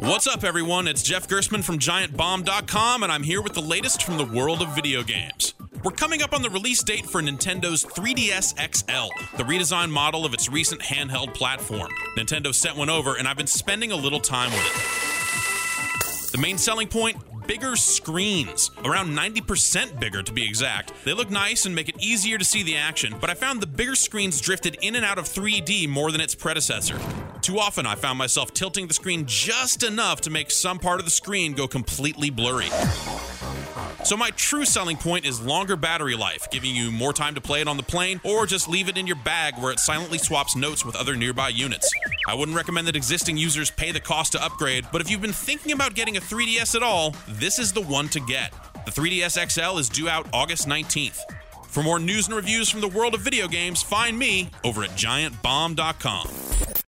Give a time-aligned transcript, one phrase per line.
[0.00, 0.88] What's up, everyone?
[0.88, 4.74] It's Jeff Gerstmann from GiantBomb.com, and I'm here with the latest from the world of
[4.74, 5.52] video games.
[5.84, 10.32] We're coming up on the release date for Nintendo's 3DS XL, the redesigned model of
[10.32, 11.90] its recent handheld platform.
[12.16, 16.32] Nintendo sent one over, and I've been spending a little time with it.
[16.32, 20.94] The main selling point bigger screens, around 90% bigger to be exact.
[21.04, 23.66] They look nice and make it easier to see the action, but I found the
[23.66, 26.98] bigger screens drifted in and out of 3D more than its predecessor.
[27.42, 31.06] Too often, I found myself tilting the screen just enough to make some part of
[31.06, 32.68] the screen go completely blurry.
[34.04, 37.62] So, my true selling point is longer battery life, giving you more time to play
[37.62, 40.54] it on the plane, or just leave it in your bag where it silently swaps
[40.54, 41.90] notes with other nearby units.
[42.26, 45.32] I wouldn't recommend that existing users pay the cost to upgrade, but if you've been
[45.32, 48.52] thinking about getting a 3DS at all, this is the one to get.
[48.84, 51.20] The 3DS XL is due out August 19th.
[51.64, 54.90] For more news and reviews from the world of video games, find me over at
[54.90, 56.28] giantbomb.com.